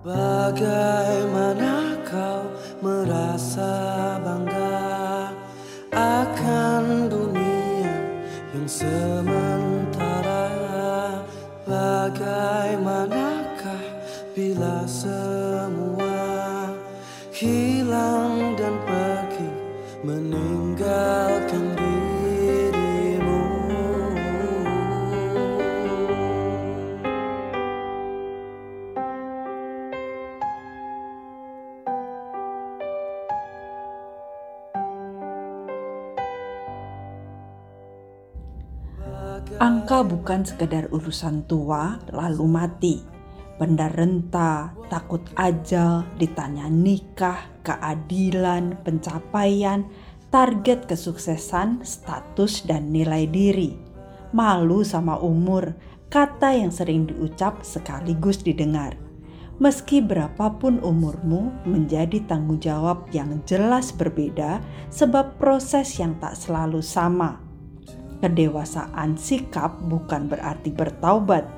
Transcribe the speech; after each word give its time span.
Bagaimana 0.00 1.92
kau 2.08 2.48
merasa 2.80 4.16
bangga 4.24 5.28
akan 5.92 7.12
dunia 7.12 8.00
yang 8.56 8.64
sementara? 8.64 10.48
Bagaimanakah 11.68 13.84
bila 14.32 14.88
semua 14.88 16.72
hilang 17.36 18.56
dan 18.56 18.80
pergi? 18.88 18.99
Angka 39.58 40.06
bukan 40.06 40.46
sekedar 40.46 40.86
urusan 40.94 41.42
tua 41.50 41.98
lalu 42.14 42.46
mati. 42.46 42.96
Benda 43.58 43.90
renta, 43.90 44.70
takut 44.86 45.26
ajal, 45.34 46.06
ditanya 46.22 46.70
nikah, 46.70 47.50
keadilan, 47.66 48.78
pencapaian, 48.86 49.90
target 50.30 50.86
kesuksesan, 50.86 51.82
status, 51.82 52.62
dan 52.62 52.94
nilai 52.94 53.26
diri. 53.26 53.74
Malu 54.30 54.86
sama 54.86 55.18
umur, 55.18 55.74
kata 56.06 56.54
yang 56.54 56.70
sering 56.70 57.10
diucap 57.10 57.66
sekaligus 57.66 58.46
didengar. 58.46 58.94
Meski 59.60 60.00
berapapun 60.00 60.80
umurmu, 60.80 61.52
menjadi 61.66 62.22
tanggung 62.24 62.62
jawab 62.62 63.10
yang 63.12 63.42
jelas 63.44 63.92
berbeda, 63.92 64.62
sebab 64.88 65.36
proses 65.36 66.00
yang 66.00 66.16
tak 66.16 66.32
selalu 66.38 66.80
sama. 66.80 67.49
Kedewasaan 68.20 69.16
sikap 69.16 69.80
bukan 69.80 70.28
berarti 70.28 70.68
bertaubat. 70.68 71.48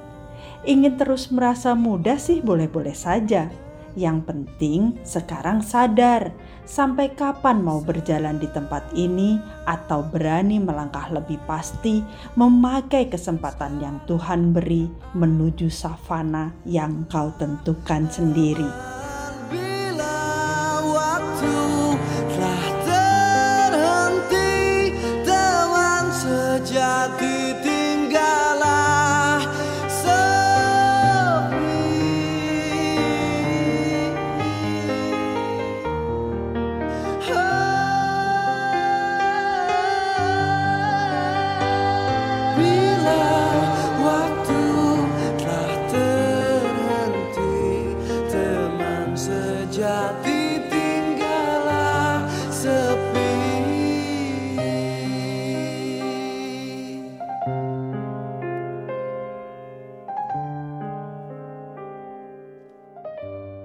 Ingin 0.62 0.94
terus 0.94 1.30
merasa 1.34 1.74
muda 1.74 2.18
sih 2.18 2.38
boleh-boleh 2.38 2.94
saja. 2.94 3.50
Yang 3.92 4.18
penting 4.24 4.80
sekarang 5.04 5.60
sadar 5.60 6.32
sampai 6.64 7.12
kapan 7.12 7.60
mau 7.60 7.84
berjalan 7.84 8.40
di 8.40 8.48
tempat 8.48 8.88
ini 8.96 9.36
atau 9.68 10.00
berani 10.06 10.56
melangkah 10.56 11.12
lebih 11.12 11.36
pasti 11.44 12.00
memakai 12.38 13.12
kesempatan 13.12 13.82
yang 13.84 14.00
Tuhan 14.08 14.56
beri 14.56 14.88
menuju 15.12 15.68
savana 15.68 16.56
yang 16.64 17.04
kau 17.12 17.34
tentukan 17.36 18.08
sendiri. 18.08 18.91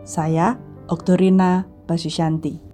Saya 0.07 0.55
Oktorina 0.87 1.67
Basusyanti. 1.83 2.66